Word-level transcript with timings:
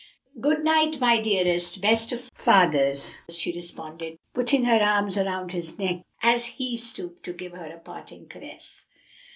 "Good 0.39 0.63
night, 0.63 0.99
my 0.99 1.21
dearest, 1.21 1.79
best 1.79 2.11
of 2.11 2.31
fathers," 2.33 3.17
she 3.29 3.51
responded, 3.51 4.17
putting 4.33 4.63
her 4.63 4.77
arms 4.81 5.15
round 5.15 5.51
his 5.51 5.77
neck 5.77 6.01
as 6.23 6.45
he 6.57 6.75
stooped 6.75 7.21
to 7.25 7.33
give 7.33 7.51
her 7.51 7.67
a 7.71 7.77
parting 7.77 8.27
caress. 8.27 8.87